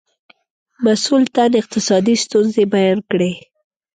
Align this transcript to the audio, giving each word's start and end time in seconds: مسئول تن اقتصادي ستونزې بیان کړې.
مسئول 0.85 1.23
تن 1.35 1.51
اقتصادي 1.61 2.15
ستونزې 2.25 2.63
بیان 2.73 2.99
کړې. 3.09 3.31